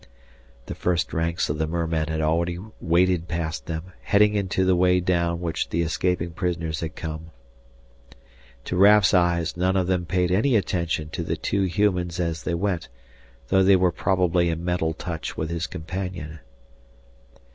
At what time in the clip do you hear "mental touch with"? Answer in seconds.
14.65-15.51